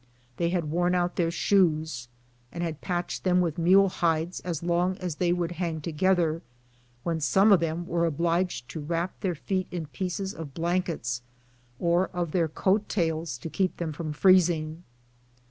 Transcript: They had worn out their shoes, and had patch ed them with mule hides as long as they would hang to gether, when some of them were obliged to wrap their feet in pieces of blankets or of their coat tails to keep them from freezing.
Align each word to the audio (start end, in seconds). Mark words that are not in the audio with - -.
They 0.37 0.49
had 0.49 0.71
worn 0.71 0.95
out 0.95 1.15
their 1.15 1.29
shoes, 1.29 2.07
and 2.51 2.63
had 2.63 2.81
patch 2.81 3.19
ed 3.19 3.23
them 3.23 3.39
with 3.39 3.59
mule 3.59 3.89
hides 3.89 4.39
as 4.39 4.63
long 4.63 4.97
as 4.97 5.17
they 5.17 5.31
would 5.31 5.51
hang 5.51 5.79
to 5.81 5.91
gether, 5.91 6.41
when 7.03 7.19
some 7.19 7.51
of 7.51 7.59
them 7.59 7.85
were 7.85 8.07
obliged 8.07 8.67
to 8.71 8.79
wrap 8.79 9.19
their 9.19 9.35
feet 9.35 9.67
in 9.69 9.85
pieces 9.85 10.33
of 10.33 10.55
blankets 10.55 11.21
or 11.77 12.07
of 12.13 12.31
their 12.31 12.47
coat 12.47 12.89
tails 12.89 13.37
to 13.37 13.47
keep 13.51 13.77
them 13.77 13.93
from 13.93 14.11
freezing. 14.11 14.81